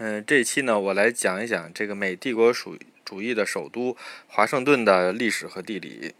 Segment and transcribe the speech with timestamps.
[0.00, 3.96] 嗯，这一期呢，我来讲一讲这个美帝国主主义的首都
[4.28, 6.14] 华盛顿的历史和地理。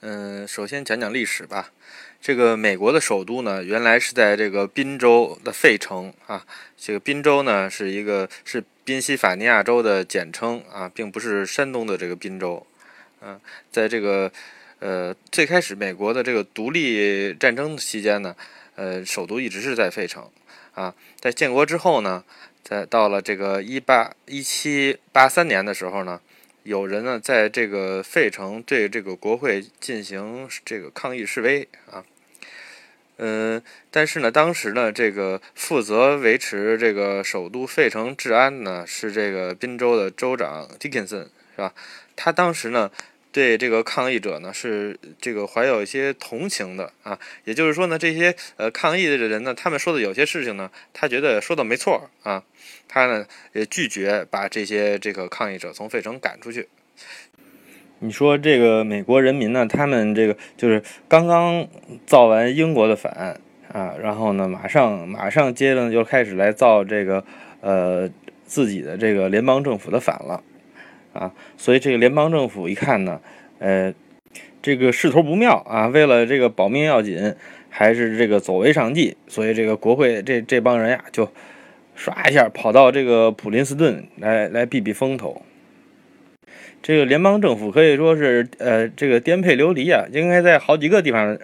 [0.00, 1.72] 嗯，首先讲讲历史吧。
[2.20, 6.44] 这个美国的首都呢，原来是在这个宾州的费城啊。
[6.76, 12.66] 这个宾州呢，是一个是宾夕法尼亚州的简称啊，并不是山东的这个宾州。
[13.22, 13.40] 嗯，
[13.70, 14.30] 在这个
[14.80, 18.36] 呃最开始美国的这个独立战争期间呢，
[18.74, 20.30] 呃，首都一直是在费城
[20.74, 20.94] 啊。
[21.18, 22.22] 在建国之后呢。
[22.62, 26.20] 在到了这个一八一七八三年的时候呢，
[26.62, 32.04] 有人呢在这个费城对这个国会进行这个抗议示威啊，
[33.18, 41.74] 嗯，但是呢，当时呢，这个负责维持这个首都费城治安呢是这个宾州的州长 Dickinson 是吧？
[42.16, 42.90] 他当时呢。
[43.32, 52.42] 对这个抗议者呢，是这个怀有一些同情的啊，也就是说呢，这些呃抗议的人呢，他们说的有些事情呢，他觉得说的没错啊，
[52.88, 56.68] 他呢也拒绝把这些这个抗议者从费城赶出去。
[58.00, 61.68] 你说这个美国人民呢，他们这个就是刚刚
[62.06, 63.38] 造完英国的反
[63.72, 67.24] 啊，然后呢，马上马上接着就开始来造这个
[67.60, 68.10] 呃
[68.44, 70.42] 自己的这个联邦政府的反了。
[71.12, 73.20] 啊，所以这个联邦政府一看呢，
[73.58, 73.92] 呃，
[74.62, 77.34] 这个势头不妙啊，为了这个保命要紧，
[77.68, 81.26] 还是这个走为上计，所以这个国会这这帮人呀，就
[81.98, 85.42] 唰一下跑到这个普林斯顿来来避避风头。
[86.80, 91.36] 这个联邦政府可以说是呃这个颠沛流离啊，应该在好几个地方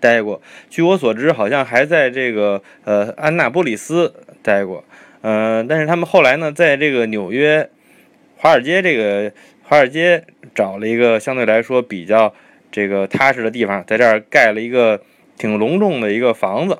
[0.00, 0.40] 待过。
[0.70, 4.82] 据我所知，好像还在这个呃安纳波利斯待过，
[5.20, 7.68] 呃，但是他们后来呢，在这个纽约。
[8.42, 9.30] 华尔街这个
[9.62, 10.24] 华尔街
[10.54, 12.32] 找了一个相对来说比较
[12.72, 15.02] 这个踏实的地方，在这儿盖了一个
[15.36, 16.78] 挺隆重的一个房子。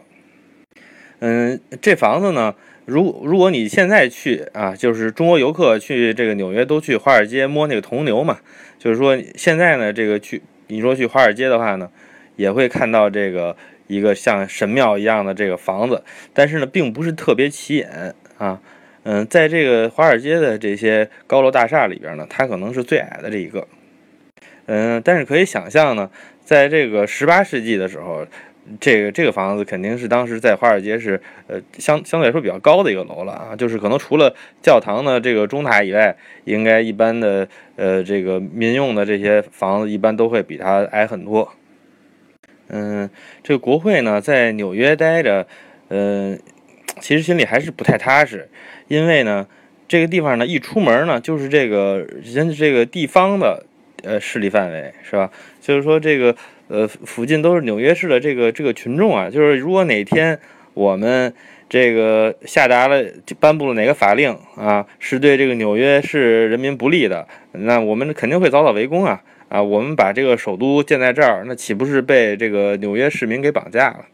[1.19, 2.55] 嗯，这房子呢，
[2.87, 8.39] 如如果你现在去啊，就是中国游客去这个纽约都去华尔街摸那个铜牛嘛，
[8.79, 11.91] 就是说现在呢，这个去你说去华尔街的话呢，
[12.37, 13.55] 也会看到这个
[13.87, 18.63] 一个像神庙一样的这个房子，但是呢，并不是特别起眼啊。
[19.03, 23.67] 嗯，在这个华尔街的这些高楼大厦里边呢，它可能是最矮的这一个。
[24.67, 26.11] 嗯，但是可以想象呢，
[26.45, 28.27] 在这个十八世纪的时候，
[28.79, 41.53] 这个这个房子肯定是当时在华尔街是呃相相对来说比较高的一个楼了啊，就是可能除了教堂的这个钟塔以外，应该一般的呃这个民用的这些房子一般都会比它矮很多。
[42.69, 43.11] 嗯，
[43.43, 45.49] 这个国会呢在纽约待着，
[45.89, 46.39] 嗯，
[47.01, 48.49] 其实心里还是不太踏实。
[48.89, 49.47] 因为呢，
[49.89, 53.65] 这个地方呢，一出门呢，就是这个人这个地方的
[54.03, 55.31] 呃势力范围，是吧？
[55.61, 56.37] 就是说这个
[56.69, 60.39] 呃附近都是纽约市的这个这个群众啊，就是如果哪天
[60.75, 61.33] 我们
[61.69, 63.05] 这个下达了
[63.39, 69.63] 颁布了哪个法令啊，是对这个纽约市人民不利的，那我们肯定会早早围攻啊啊！
[69.63, 74.05] 我们把这个首都建在这儿，那岂不是被这个纽约市民给绑架了？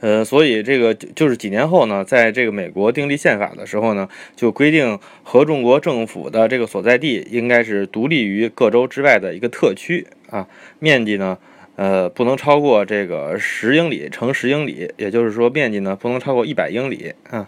[0.00, 11.36] 呃，所以这个就就是几年后呢，在这个美国订立宪法的时候呢，就规定合众国政府的这个所在地应该是独立于各州之外的一个特区啊，面积呢，
[11.76, 17.46] 呃，不能超过这个十英里乘十英里，也就是说面积呢不能超过一百英里啊，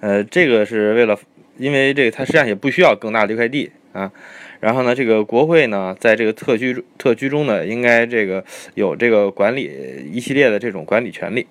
[0.00, 1.18] 呃，这个是为了，
[1.56, 4.12] 因为这个它实际上也不需要更大的一块地啊，
[4.60, 8.44] 然后呢，这个国会呢，在这个特区特区中呢，应该这个
[8.74, 9.70] 有这个管理
[10.12, 11.46] 一系列的这种管理权利。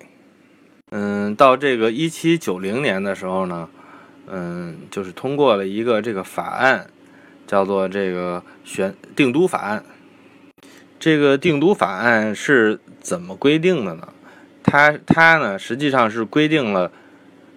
[0.96, 3.68] 嗯，到这个一七九零年的时候呢，
[4.28, 6.86] 嗯，就是通过了一个这个法案，
[7.48, 9.84] 叫做这个选定都法案。
[11.00, 14.06] 这个定都法案是怎么规定的呢？
[14.62, 16.92] 它它呢实际上是规定了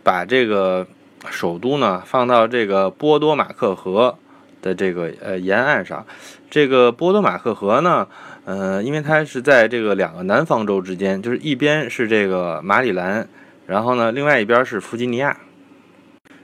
[0.04, 0.88] 把这个
[1.30, 4.18] 首都呢放到这个波多马克河
[4.64, 6.08] 的这个呃沿岸上。
[6.50, 8.08] 这个波多马克河呢。
[8.47, 13.28] 呃，因为它是在这个两个南方州之间，就是一边是这个马里兰，
[13.66, 15.38] 然后呢，另外一边是弗吉尼亚。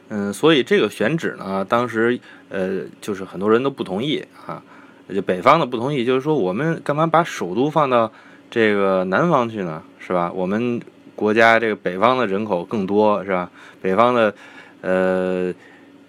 [0.10, 2.20] 嗯，所以这个选址呢，当时
[2.50, 4.62] 呃，就是很多人都不同意啊，
[5.08, 8.12] 就北方的不同意，就是说我们干嘛把首都放到
[8.52, 9.82] 这个南方去呢？
[9.98, 10.30] 是吧？
[10.36, 10.82] 我们
[11.16, 13.50] 国家这个北方的人口更多，是吧？
[13.82, 14.36] 北方的
[14.82, 15.54] 呃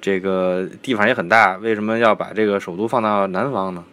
[0.00, 3.84] 这个地方也很大，为什么要把这个首都放到南方呢？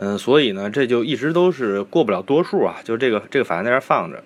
[0.00, 4.22] 嗯，所以呢，这就一直都是过不了多数啊，就这个这个法案在这放着。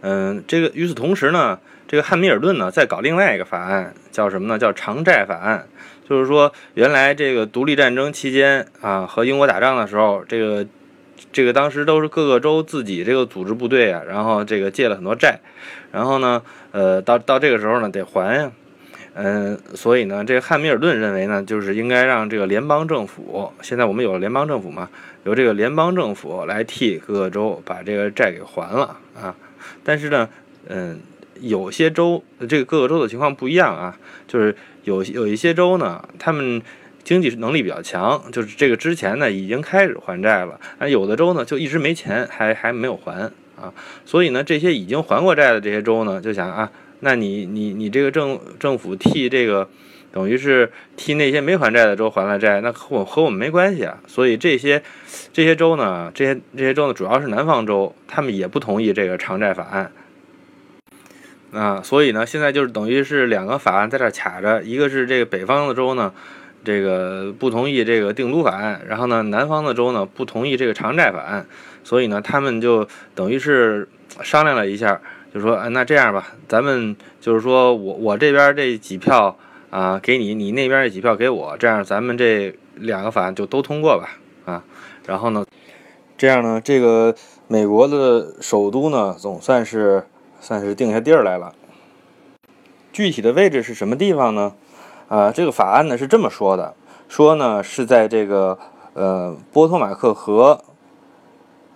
[0.00, 4.58] 嗯，这个与此同时呢，这个汉密尔顿呢在搞另外一个法案，叫什么呢？
[4.58, 5.66] 叫偿债法案。
[6.08, 10.66] 就是说，原来这个独立战争期间啊，和英国打仗的时候，这个
[11.30, 15.38] 这个当时都是各个州自己这个组织部队啊，然后这个借了很多债，
[15.92, 16.42] 然后呢，
[16.72, 18.50] 呃，到到这个时候呢得还呀，
[19.14, 24.88] 嗯，所以呢，这个汉密尔顿认为呢，就是应该让这个联邦政府，现在我们有了联邦政府嘛，
[25.24, 29.34] 由这个联邦政府来替各个州把这个债给还了啊，
[29.82, 30.28] 但是呢，
[30.68, 30.98] 嗯，
[31.40, 33.96] 有些州这个各个州的情况不一样啊，
[34.26, 36.62] 就是有有一些州呢，他们。
[37.04, 43.22] 经济能力比较强，就是这个之前呢已经开始还债了，啊，有的州呢就一直没钱，还还没有还
[43.58, 43.72] 啊，
[44.04, 46.70] 所以呢这些已经还过债的这些州呢就想啊，
[47.00, 49.68] 那你你你这个政政府替这个
[50.12, 54.82] 等于是替那些没还债的州还了债，那和我和我们没关系啊，所以这些
[55.32, 59.92] 这些州呢，这些这些州呢主要是南方州，他们也不同意这个偿债法案
[61.52, 66.12] 啊，所以呢现在就是等于是两个法案在这卡着，一个是这个北方的州呢。
[66.64, 71.46] 这个不同意这个定都法案，然后呢，南方的州呢不同意这个偿债法案，
[71.84, 73.88] 所以呢，他们就等于是
[74.22, 75.00] 商量了一下，
[75.32, 79.36] 就说，啊，那这样吧，咱们就是说我我这边这几票
[79.70, 84.08] 啊给你，你那边这几票给我，这样咱们这两个法案就都通过吧，
[84.46, 84.64] 啊，
[85.06, 85.44] 然后呢，
[86.16, 87.14] 这样呢，这个
[87.46, 90.06] 美国的首都呢总算是
[90.40, 91.54] 算是定下地儿来了，
[92.92, 94.54] 具体的位置是什么地方呢？
[95.08, 96.74] 啊，这个法案呢是这么说的，
[97.08, 98.58] 说呢是在这个
[98.94, 100.62] 呃波托马克河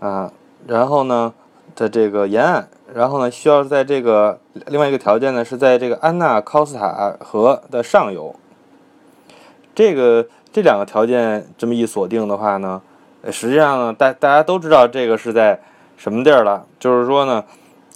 [0.00, 0.32] 啊，
[0.66, 1.34] 然后呢
[1.74, 8.34] 的这个沿岸，然后呢需要在这个另外一个条件呢是在这个安纳考斯塔河的上游。
[9.74, 12.82] 这个这两个条件这么一锁定的话呢，
[13.30, 15.60] 实际上呢大大家都知道这个是在
[15.96, 17.44] 什么地儿了，就是说呢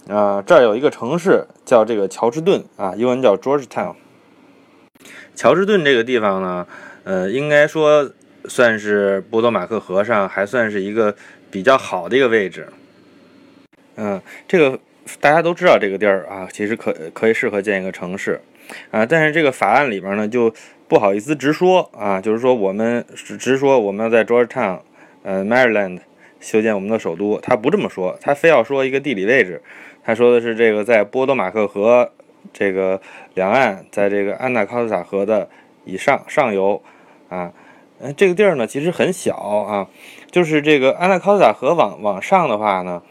[0.09, 3.95] 啊这儿有一个城市叫这个乔治顿啊，英文叫 Georgetown。
[5.35, 6.65] 乔治顿这个地方呢，
[7.03, 8.09] 呃，应该说
[8.45, 11.15] 算是波多马克河上还算是一个
[11.51, 12.67] 比较好的一个位置。
[13.97, 14.79] 嗯，这个
[15.19, 18.41] 大家都知道这个地儿啊，其实可可以适合建一个城市
[18.91, 19.05] 啊。
[19.05, 20.53] 但是这个法案里边呢，就
[20.87, 23.05] 不好意思直说啊，就是说我们
[23.39, 24.79] 直说我们要在 Georgetown，
[25.23, 25.99] 呃，Maryland
[26.39, 29.61] 修建我们的首都，他不这么说，他非要说一个地理位置，
[30.03, 32.11] 他说的是这个在波多马克河。
[32.53, 33.01] 这个
[33.33, 35.49] 两岸在这个安纳考斯塔河的
[35.83, 36.81] 以上上游，
[37.27, 37.51] 啊，
[37.99, 39.87] 嗯，这个地儿呢其实很小啊，
[40.31, 43.03] 就是这个安纳考斯塔河往往上的话呢，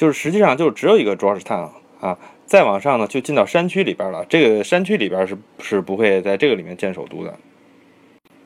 [0.00, 1.68] 就是实际上就只有一个 Georgetown
[2.00, 4.24] 啊，再往上呢就进到山区里边了。
[4.30, 7.34] 这个山区里边是是不会在这个里面建首都的。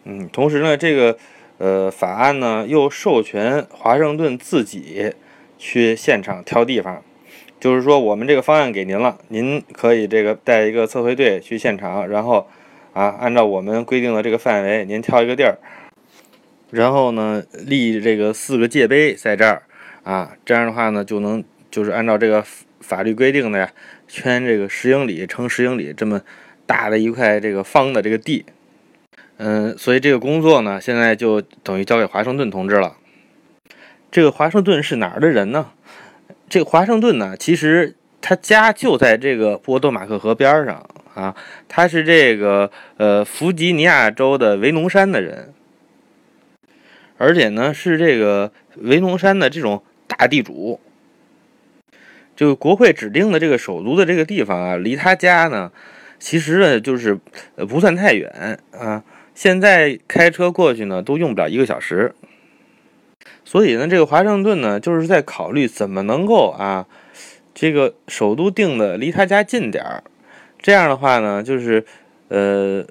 [0.03, 1.17] 嗯，同时呢，这个
[1.59, 5.13] 呃法案呢又授权华盛顿自己
[5.57, 7.01] 去现场挑地方。
[7.61, 12.49] 就是说，我们这个方案给您了，您可以这个带一个测绘队去现场，然后
[12.95, 15.57] 啊，按照我们规定的这个范围，您挑一个地儿，
[16.73, 19.63] 然后呢立这个四个界碑在这儿
[20.05, 22.45] 啊，这样的话呢就能就是按照这个
[22.81, 23.71] 法律规定的呀，
[24.07, 26.21] 圈这个十英里乘十英里这么
[26.67, 28.45] 大的一块这个方的这个地，
[29.39, 32.97] 嗯，所以这个工作呢现在就等于交给华盛顿同志了。
[34.11, 35.73] 这个华盛顿是哪儿的人呢？
[36.49, 41.35] 这个华盛顿呢，其实他家就在这个波多马克河边上啊，
[41.67, 45.53] 他是这个呃弗吉尼亚州的维农山的人，
[47.17, 49.83] 而且呢是这个维农山的这种
[50.17, 50.81] 大地主。
[52.37, 55.71] 这个国会指定的这个首都的这个地方啊，离他家呢，
[56.19, 57.19] 其实呢就是
[57.55, 59.05] 呃不算太远啊，
[59.35, 62.15] 现在开车过去呢都用不了一个小时。
[63.45, 66.87] 所以呢，这个华盛顿呢，就是在考虑怎么能够啊，
[67.55, 70.03] 这个首都定的离他家近点儿。
[70.59, 71.85] 这样的话呢，就是
[72.29, 72.85] 呃，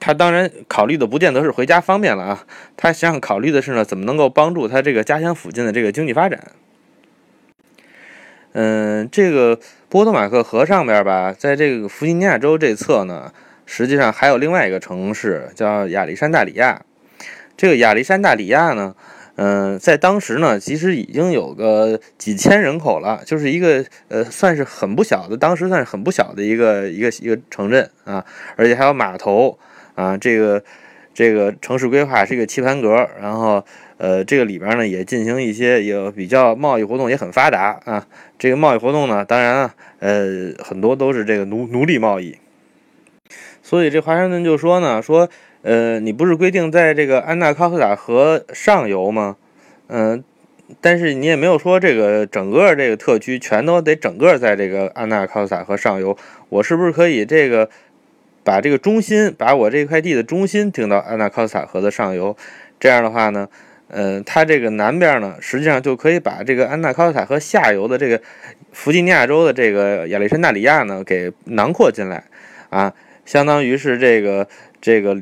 [0.00, 6.52] 他当然考虑的不见得是回家方便了啊，他想考虑的是呢，怎么能够帮助他这个家乡附近的这个经济发展。
[8.52, 13.32] 嗯，这个波多马克河上边吧，在这个弗吉尼亚州这侧呢，
[13.66, 16.82] 实际上还有另外一个城市叫亚历山大里亚。
[17.56, 18.94] 这个亚历山大里亚呢。
[19.44, 29.58] 嗯，在当时呢，其实已经有个几千人口了，就是一个呃，算是很不小的，当时算是很不小的一个一个一个城镇啊，而且还有码头
[29.96, 30.62] 啊，这个
[31.12, 33.64] 这个城市规划是一个棋盘格，然后
[33.96, 38.06] 呃，这个里边呢也进行一些有比较贸易活动也很发达啊，
[38.38, 42.38] 这个贸易活动呢，当然啊，呃，很多都是这个奴奴隶贸易，
[43.60, 45.28] 所以这华盛顿就说呢，说。
[45.62, 49.36] 呃，你不是规定在这个安纳考斯塔河上游吗？
[49.88, 50.22] 嗯，
[50.80, 56.16] 但是你也没有说这个整个这个特区全都得整个在这个安纳考斯塔河上游。
[56.48, 57.68] 我是不是可以这个
[58.42, 62.36] 把这个中心，把我这块地的中心定到安纳考斯塔河的上游？
[62.80, 63.48] 这样的话呢，
[63.86, 68.20] 呃，它这个南边呢，实际上就可以把这个安纳考斯塔河下游的这个
[68.72, 72.24] 弗吉尼亚州的这个亚历山大里亚呢给囊括进来，
[72.70, 72.92] 啊，
[73.24, 74.48] 相当于是这个
[74.80, 75.16] 这个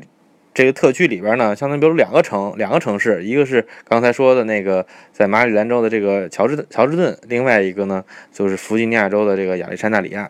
[0.53, 10.29] 这个特区里边呢，相当于比如两个城两个城市，一个是刚才说的那个在马里兰州的这个乔治乔治顿，另外一个呢就是弗吉尼亚州的这个亚历山大里亚，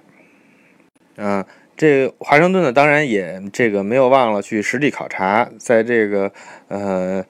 [1.17, 1.45] 嗯。
[1.77, 6.31] 这华盛顿呢，当然也这个没有忘了去实地考察，在这个
[6.67, 7.25] 呃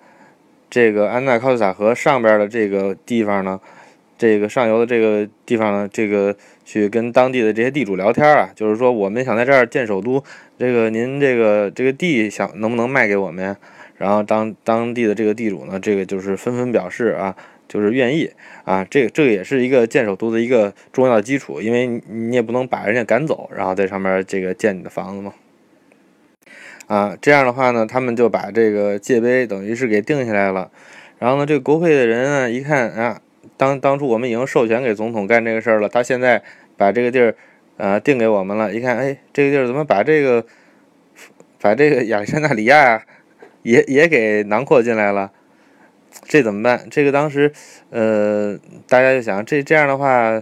[0.69, 3.61] 这个安纳考斯塔河上边的这个地方呢，
[4.17, 10.23] 这个上游的这个地方呢，这个去跟当地的这些地主聊天啊，就是说我们想在这儿建首都，
[10.57, 13.57] 这个您这个这个地想能不能卖给我们呀？
[13.97, 17.35] 然后当当地的这个地主呢，这个就是纷纷表示啊。
[17.67, 18.29] 就是愿意
[18.65, 25.33] 啊，这这个也是一个建首都的一个重要基础，因为你也不能把人家赶走，然后在上面这个建你的房子嘛。
[26.87, 30.69] 啊，这样的话呢，他们就把这个界碑等于是给定下来了。
[31.17, 33.21] 然后呢，这个国会的人呢，一看啊，
[33.61, 36.41] 当当初我们已经授权给总统干这个事儿了，他现在
[36.77, 37.35] 把这个地儿
[37.77, 40.43] 呃定给我们了，一看，哎，这个地儿怎么把这个
[41.59, 43.03] 把这个亚历山大里亚
[43.61, 45.31] 也也给囊括进来了？
[46.23, 46.87] 这怎么办？
[46.89, 47.51] 这个当时，
[47.91, 50.41] 呃，大家就想，这这样的话，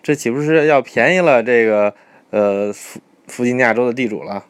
[0.00, 1.92] 这岂不是要便宜了这个
[2.30, 4.44] 呃弗弗吉尼亚州的地主了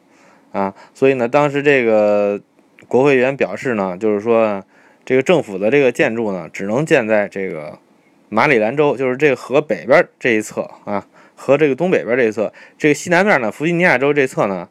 [0.52, 0.74] 啊？
[0.92, 2.38] 所以呢，当时这个
[2.86, 4.62] 国会议员表示呢，就是说，
[5.08, 7.78] 这个政府的这个建筑呢，只能建在这个
[8.28, 14.68] 马里兰州，就是这个河北边这一侧啊，和这个东北边这一侧，这个西南面呢，弗吉尼亚州这侧呢，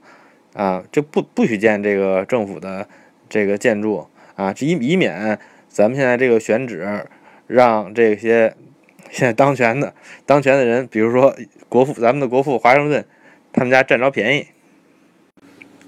[0.53, 2.87] 啊，就不不许建这个政府的
[3.27, 5.39] 这个建筑啊，以以免。
[5.67, 7.07] 咱们现在这个选址，
[7.47, 8.53] 让这些
[9.09, 9.95] 现在当权的
[10.27, 11.35] 当权的人，比如说
[11.67, 13.03] 国父，咱们的国父华盛顿，
[13.51, 14.45] 他们家占着便宜。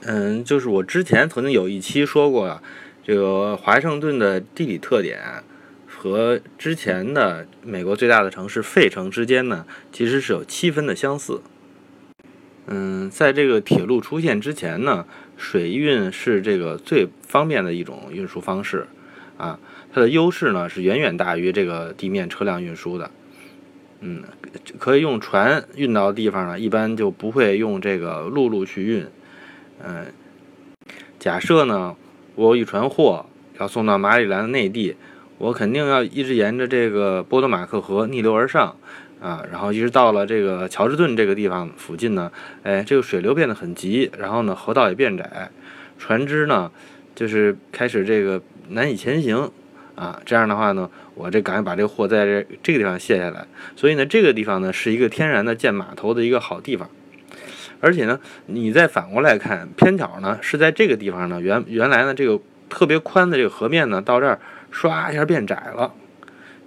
[0.01, 2.63] 嗯，就是我之前曾经有一期说过啊，
[3.09, 5.19] 这个华盛顿的地理特点
[5.87, 11.41] 和之前的美国最大的城市费城之间呢，其实是有七分的相似。
[12.67, 18.85] 嗯，在这个铁路出现之前呢，水运是这个最方便的一种运输方式
[19.39, 19.59] 啊。
[19.91, 23.09] 它的优势呢是远远大于这个地面车辆运输的，
[24.01, 24.23] 嗯，
[24.77, 29.07] 可以用船运到的地方呢，一般就不会用这个陆路去运，
[29.83, 30.13] 嗯，
[31.17, 31.95] 假设呢，
[32.35, 33.25] 我有一船货
[33.59, 34.95] 要送到马里兰的内地，
[35.37, 38.75] 我肯定要一直沿着这个波多马克河逆流而上，
[39.21, 42.31] 啊，然后一直到了这个乔治顿这个地方附近呢，
[42.63, 45.49] 哎，这个水流变得很急，然后呢，河道也变窄，
[45.97, 46.71] 船只呢，
[47.15, 49.51] 就是开始这个难以前行。
[49.95, 53.45] 啊，这样的话呢，我这赶紧把这个货在这这个地方卸下来。
[53.75, 56.89] 所以呢，这个地方呢是一个天然的建码头的一个好地方。
[57.81, 64.39] 而且呢，你再反过来看，偏巧呢是在这个地方呢，原原来呢这个特别宽的这个河面呢，到这儿
[64.71, 65.93] 唰一下变窄了。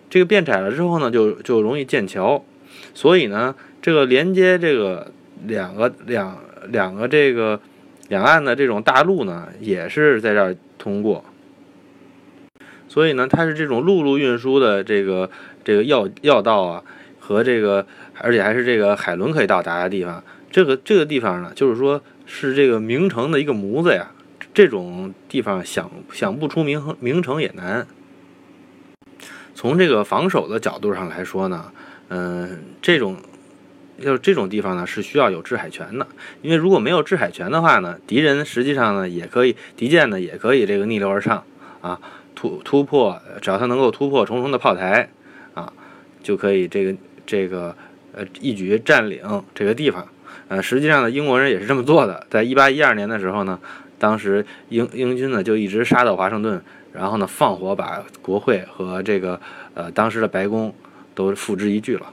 [0.09, 2.45] 这个变窄了之后呢，就就容易建桥。
[2.95, 5.13] 所以呢，这个连接这个
[5.47, 6.39] 两个两
[6.69, 7.61] 两个这个
[8.09, 11.25] 两岸的这种大路呢，也是在这儿通过。
[12.89, 15.31] 所以呢，它是这种陆路运输的这个
[15.65, 16.83] 这个要要道啊，
[17.19, 17.87] 和这个
[18.19, 20.23] 而且还是这个海轮可以到达的地方。
[20.53, 24.13] 这个这个地方呢，就是说是这个名城的一个模子呀。
[24.55, 27.87] 这种地方想想不出名名城也难。
[29.55, 31.73] 从这个防守的角度上来说呢，
[32.09, 33.17] 嗯，这种
[33.99, 36.07] 就这种地方呢是需要有制海权的，
[36.43, 41.43] 因为如果没有制海权的话呢，敌人实际上呢也可以敌舰呢也可以这个逆流而上
[41.81, 41.99] 啊。
[42.35, 45.09] 突突破，只要他能够突破重重的炮台，
[45.55, 45.73] 啊，
[46.23, 46.95] 就可以这个
[47.25, 47.75] 这个
[48.13, 50.07] 呃一举占领这个地方。
[50.49, 52.27] 呃，实际上呢，英国人也是这么做的。
[52.31, 53.59] 在一八一二年的时候呢，
[53.99, 56.63] 当时英英军呢就一直杀到华盛顿，
[56.93, 59.41] 然后呢放火把国会和这个
[59.75, 60.75] 呃当时的白宫
[61.15, 62.07] 都付之一炬了。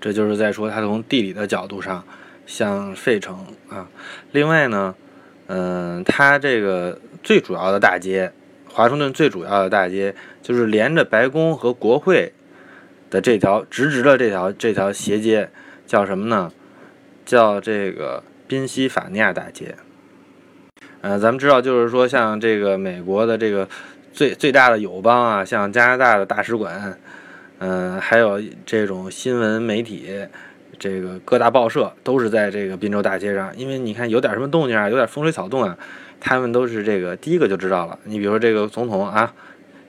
[0.00, 2.04] 这就是在说他从地理的角度上
[2.46, 3.88] 像费城啊。
[4.32, 4.94] 另外呢，
[5.46, 8.32] 嗯，他这个最主要的大街。
[8.72, 12.32] 华盛顿最主要的大街就是连着白宫和国会
[13.10, 15.50] 的这条直直的这条这条斜街，
[15.90, 16.52] 叫什么呢？
[17.26, 19.74] 叫这个宾夕法尼亚大街。
[21.00, 23.68] 呃，咱们知道，就是说，像这个美国的这个
[24.12, 26.96] 最最大的友邦啊，像加拿大的大使馆，
[27.58, 30.28] 嗯，还有这种新闻媒体，
[30.78, 33.50] 这个各大报社都是在这个宾州大街上。
[33.56, 35.76] 因为你看，有点什么动静啊，有点风吹草动啊。
[36.20, 37.98] 他们都是这个第一个就知道了。
[38.04, 39.34] 你比如说这个总统啊，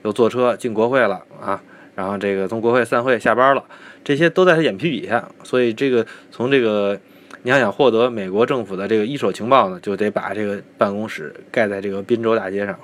[0.02, 1.62] 又坐车进国会了啊，
[1.94, 3.62] 然后这个从国会散会下班了，
[4.04, 5.28] 这些都在他眼皮底下。
[5.42, 7.00] 所以这个从这个
[7.42, 12.78] 你要想获得美国政府的这个一手情报呢，就得把这个办公室盖在这个宾州大街上。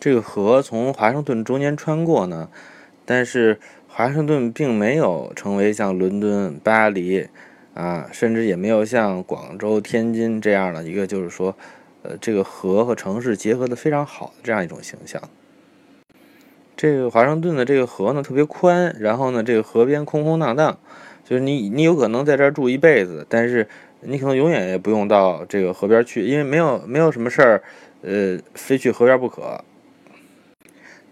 [0.00, 2.48] 这个河从华盛顿中间穿过呢，
[3.04, 3.58] 但是
[3.88, 7.26] 华盛顿并没有成为像伦敦、巴黎
[7.74, 11.56] 啊，甚至也没有像广州、天津这样的一个，就是说，
[12.02, 15.20] 呃，这个河和城市结合的非常好的这样一种形象。
[16.78, 20.78] 这个华盛顿的这个河呢特别宽，然后呢这个河边空空荡荡，
[21.24, 23.66] 就是你你有可能在这儿住一辈子，但是
[24.02, 27.62] 你可能永远也不用到这个河边去，因为没有没有什么事儿，
[28.02, 29.64] 呃，非去河边不可。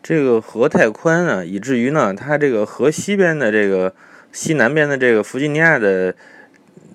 [0.04, 3.92] 这个河太宽了，以至于呢，它这个河西边的这个
[4.30, 6.14] 西南边的这个弗吉尼亚的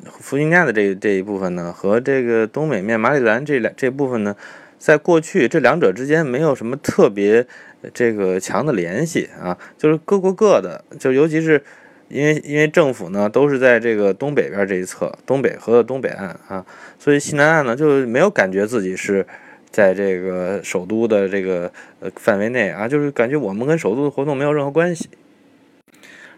[0.05, 4.37] 弗吉尼亚的这这一部分呢，和这个东北面马里兰这两这部分呢，
[4.79, 7.45] 在过去这两者之间没有什么特别
[7.93, 11.63] 这个强的联系啊，就是各过各的，就尤其是
[12.09, 16.65] 因为因为政府呢都是在这个东北边这一侧，东北和东北岸啊，
[16.99, 19.25] 所以西南岸呢就没有感觉自己是。
[19.73, 21.71] 在这个首都的这个
[22.01, 25.07] 呃范围内啊，就是感觉我们跟首都的活动没有任何关系，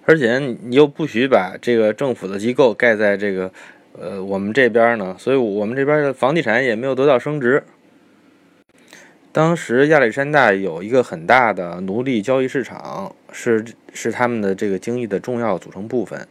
[0.06, 3.52] 而且你又不许把这个政府的机构盖在这个
[4.00, 7.64] 呃我们这边呢，所以我们这边的房地产也没有得到升值。
[9.34, 16.28] 当时亚历山大有一个很大的奴隶交易市场，是是他们的这个经济的重要组成部分，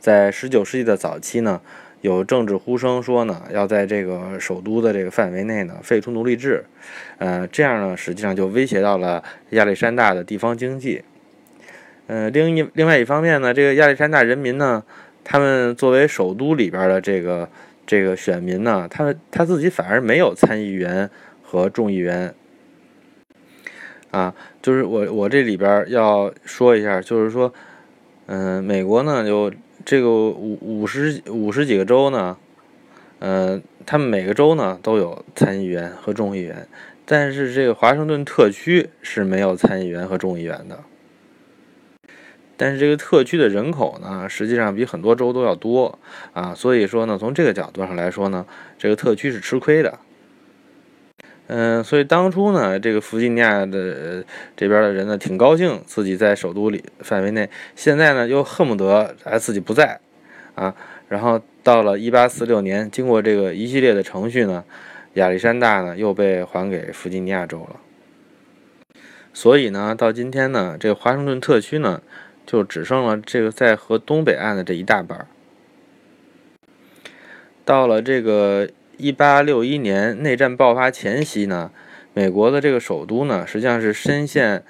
[0.00, 1.60] 在十九世纪的早期呢。
[2.00, 6.64] 有政治呼声说呢，要在这个首都的这个范围内呢废除奴隶制，
[7.18, 11.02] 呃，这样呢实际上就威胁到了亚历山大的地方经济。
[12.06, 14.82] 呃，另一另外一方面呢，这个亚历山大人民呢，
[15.22, 17.46] 他们作为首都里边的这个
[17.86, 21.08] 这个选民呢，他他自己反而没有参议员
[21.44, 22.34] 和众议员。
[24.10, 27.52] 啊，就是我我这里边要说一下，就是说，
[28.26, 29.52] 嗯，美国呢有。
[29.82, 32.36] 这个五五十五十几个州呢，
[33.18, 36.68] 呃，他们每个州呢都有参议员和众议员，
[37.06, 40.80] 但是这个华盛顿特区是没有参议员和众议员的。
[42.58, 45.98] 但是这个特区的人口呢，实际上比很多州都要多
[46.34, 48.44] 啊，所以说呢，从这个角度上来说呢，
[48.76, 49.98] 这个特区是吃亏的。
[51.52, 54.24] 嗯，所以当初呢，这个弗吉尼亚的
[54.56, 57.50] 这边的人呢，挺高兴自己在首都里范围内。
[57.74, 59.98] 现在呢，又恨不得哎自己不在，
[60.54, 60.72] 啊，
[61.08, 64.62] 然后到了1846年，经过这个一系列的程序呢，
[65.14, 67.80] 亚历山大呢又被还给弗吉尼亚州了。
[69.34, 72.00] 所以呢，到今天呢，这个华盛顿特区呢，
[72.46, 75.26] 就只剩了这个在河东北岸的这一大半。
[77.64, 78.68] 到了这个。
[79.00, 81.70] 一八六一年内战爆发前夕呢，
[82.12, 84.62] 美国的这个首都呢，实际上是深陷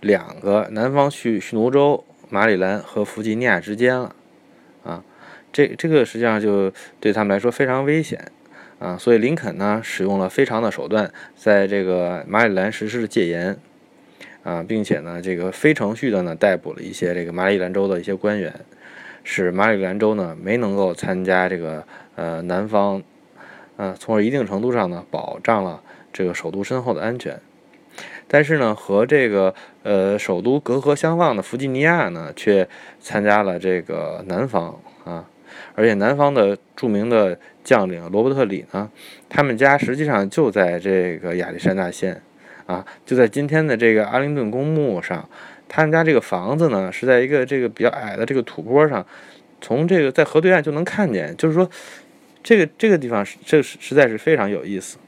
[0.00, 4.14] 两个南方蓄蓄奴州马里兰和弗吉尼亚之间了，
[4.84, 5.02] 啊，
[5.50, 6.70] 这这个实际上就
[7.00, 8.30] 对他们来说非常危险，
[8.78, 13.56] 啊，所以林肯呢使用了非常的手段，在这个马里兰实施戒严，
[14.42, 18.52] 啊，并且呢这个非程序的呢逮捕了一些这个马里兰州的一些官员，
[19.24, 21.82] 使马里兰州呢没能够参加这个
[22.16, 23.02] 呃南方。
[23.78, 25.80] 嗯，从而一定程度上呢，保障了
[26.12, 27.40] 这个首都身后的安全。
[28.26, 32.68] 但是呢，和这个呃首都隔河相望的弗吉尼亚呢，却
[33.00, 35.24] 参加了这个南方啊，
[35.74, 38.90] 而且南方的著名的将领罗伯特里呢，
[39.28, 42.20] 他们家实际上就在这个亚历山大县
[42.66, 45.26] 啊，就在今天的这个阿灵顿公墓上。
[45.68, 49.06] 他们家这个房子呢，是在一个这个比较矮的这个土坡上，
[49.60, 51.70] 从这个在河对岸就能看见，就是说。
[52.42, 54.98] 这个这个地方是，这实实在是非常有意思。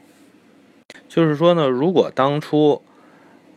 [1.07, 2.81] 就是说呢，如果当初，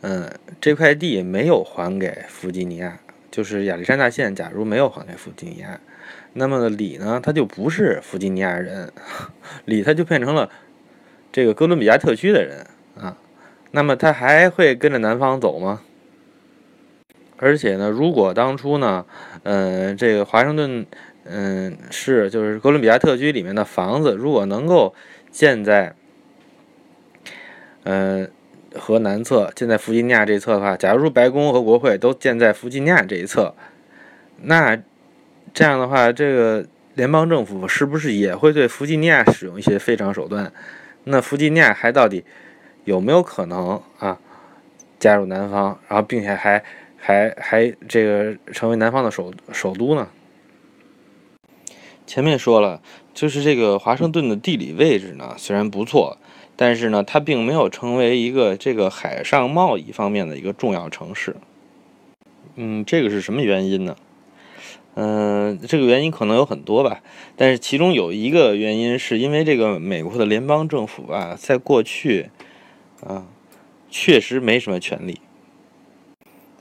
[0.01, 5.79] 嗯，这块地没有还给弗吉尼亚，就是亚历山大县，假如没有还给弗吉尼亚，
[6.33, 8.91] 那么李呢，他就不是弗吉尼亚人，
[9.65, 10.49] 李他就变成了
[11.31, 12.65] 这个哥伦比亚特区的人
[12.97, 13.17] 啊。
[13.71, 15.81] 那么他还会跟着南方走吗？
[17.37, 19.05] 而且呢，如果当初呢，
[19.43, 20.85] 嗯，这个华盛顿。
[21.27, 24.93] 嗯，是，就是哥伦比亚特区里面的房子，如果能够
[25.31, 25.95] 建在，
[27.83, 28.29] 嗯，
[28.75, 33.55] 河南侧，建在弗吉尼亚这一侧的话，假如说白宫和国会都建在弗吉尼亚这一侧，
[34.43, 34.79] 那
[35.51, 40.53] 这样的话，这个联邦政府是不是也会对弗吉尼亚使用一些非常手段？
[41.05, 42.23] 那弗吉尼亚还到底
[42.83, 44.19] 有没有可能啊
[44.99, 46.63] 加入南方，然后并且还
[46.97, 50.07] 还还这个成为南方的首首都呢？
[52.07, 52.81] 前面说了，
[53.13, 56.17] 就是这个华盛顿的地理位置呢，虽然不错，
[56.55, 61.35] 但是呢，它并没有成为一个这个海上贸易方面的一个重要城市。
[62.55, 63.95] 嗯，这个是什么原因呢？
[64.93, 67.01] 嗯，这个原因可能有很多吧，
[67.35, 72.29] 但是其中有一个原因是因为这个美国的联邦政府啊，在过去
[73.05, 73.27] 啊，
[73.89, 75.19] 确实没什么权利。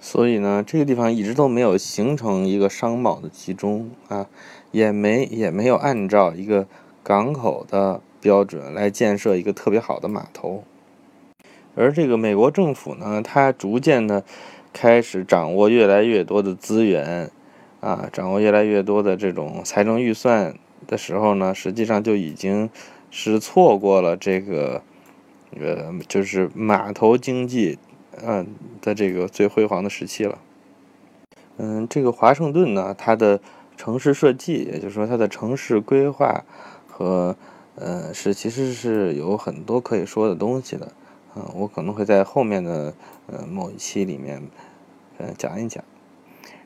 [0.06, 4.26] 所以呢，这个地方一直都没有形成一个商贸的集中啊，
[4.70, 6.66] 也没也没有按照一个
[7.02, 10.62] 港口的标准来建设一个特别好的码头。
[11.74, 14.22] 而这个美国政府呢，它逐渐的
[14.74, 17.30] 开始掌握越来越多的资源
[17.80, 20.54] 啊，掌握越来越多的这种财政预算
[20.86, 22.68] 的时候呢，实际上就已经
[23.10, 24.82] 是错过了这个
[25.58, 27.78] 呃，就是码头经济。
[28.22, 28.46] 嗯，
[28.80, 30.38] 的这个最辉煌的时期了。
[31.56, 33.40] 嗯，这个华盛顿呢，它的
[33.76, 36.44] 城市设计，也就是说它的城市规划
[36.88, 37.36] 和
[37.76, 40.92] 呃，是其实是有很多可以说的东西的。
[41.36, 42.94] 嗯，我可能会在后面的
[43.26, 44.42] 呃某一期里面
[45.18, 45.82] 呃讲一讲。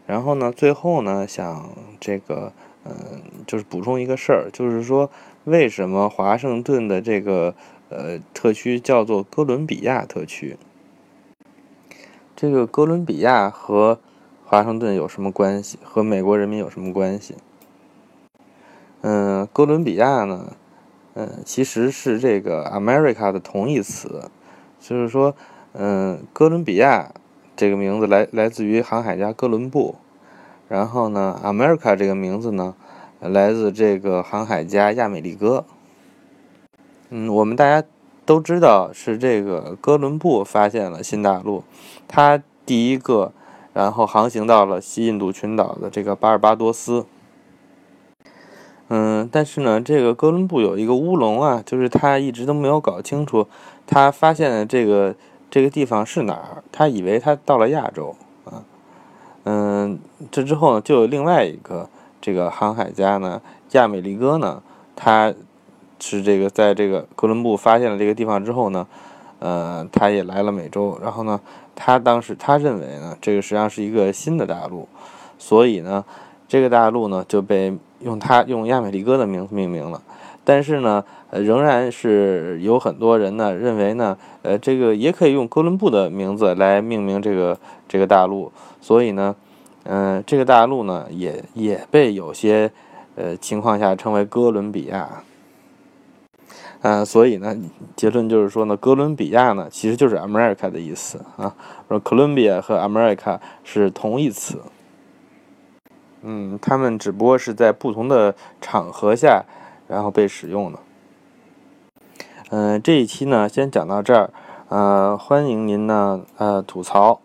[0.06, 2.52] 然后呢，最后呢，想这个
[2.84, 5.11] 嗯，就是补充一个事儿，就是说
[5.44, 7.54] 为什么华盛顿的这个
[7.90, 10.56] 呃特区叫做哥伦比亚特区？
[12.40, 13.98] 这个哥伦比亚和
[14.44, 15.77] 华盛顿有什么关系？
[15.83, 17.35] 和美国人民有什么关系？
[19.01, 20.53] 嗯，哥伦比亚呢，
[21.14, 24.31] 嗯，其实是这个 America 的同义词，
[24.79, 25.35] 就是说，
[25.72, 27.12] 嗯，哥伦比亚
[27.57, 29.96] 这个名字来来自于航海家哥伦布，
[30.68, 32.77] 然后呢，America 这个名字呢，
[33.18, 35.64] 来自这个航海家亚美利哥。
[37.09, 37.85] 嗯，我们大家。
[38.28, 41.64] 都知道是这个哥伦布发现了新大陆，
[42.06, 43.32] 他第一个，
[43.72, 47.06] 然后航行到了西印度群岛的这个巴尔巴多斯。
[48.88, 53.46] 嗯，但是呢，这个哥伦布有一个乌龙啊，就是他一直都没有搞清楚
[53.86, 55.14] 他发现的这个
[55.48, 58.14] 这个地方是哪儿，他以为他到了亚洲
[58.44, 58.62] 啊。
[59.44, 59.98] 嗯，
[60.30, 61.88] 这之后呢，就有另外一个
[62.20, 63.40] 这个航海家呢，
[63.72, 64.62] 亚美利哥呢，
[64.94, 65.32] 他。
[66.00, 68.87] 是这个，在这个哥伦布发现了这个地方之后呢，
[69.40, 70.98] 呃，他也来了美洲。
[71.02, 71.40] 然后呢，
[71.74, 74.88] 他当时他认为呢，这个实际上是一个新的大陆，
[75.38, 76.04] 所以呢，
[76.46, 80.00] 这个大陆呢就被用他用亚美利哥的名字命名了。
[80.44, 88.50] 但是呢，呃，仍然是有很多人呢认为呢，呃，这个也可以用哥伦布的名字来命名这个这个大陆。
[88.80, 89.37] 所以呢，
[89.84, 92.70] 嗯，这个大陆呢也也被有些
[93.16, 95.22] 呃情况下称为哥伦比亚。
[96.80, 97.56] 啊，所以呢，
[97.96, 101.54] 结论就是说呢，哥伦比亚呢其实就是 America 的意思啊，
[101.88, 104.60] 说 Columbia 和 America 是同义词。
[106.22, 109.44] 嗯，他们只不过是在不同的场合下，
[109.88, 110.78] 然后被使用的。
[112.50, 114.30] 嗯，这一期呢先讲到这儿，
[114.68, 117.20] 呃，欢迎您呢呃吐槽，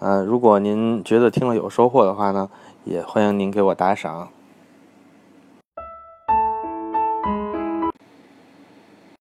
[0.00, 2.50] 呃，如果您觉得听了有收获的话呢，
[2.84, 4.28] 也欢迎您给我打赏。